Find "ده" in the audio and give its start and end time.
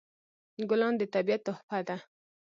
1.87-1.97